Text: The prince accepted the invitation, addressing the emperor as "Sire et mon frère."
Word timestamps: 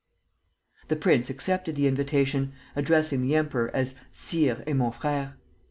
The 0.87 0.95
prince 0.95 1.29
accepted 1.29 1.75
the 1.75 1.85
invitation, 1.85 2.53
addressing 2.75 3.21
the 3.21 3.35
emperor 3.35 3.69
as 3.71 3.93
"Sire 4.11 4.63
et 4.65 4.75
mon 4.75 4.89
frère." 4.91 5.33